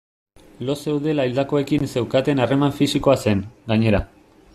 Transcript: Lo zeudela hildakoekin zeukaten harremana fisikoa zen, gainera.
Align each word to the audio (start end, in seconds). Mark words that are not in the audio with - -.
Lo 0.67 0.75
zeudela 0.85 1.25
hildakoekin 1.27 1.85
zeukaten 1.97 2.41
harremana 2.45 2.79
fisikoa 2.79 3.17
zen, 3.27 3.45
gainera. 3.73 4.01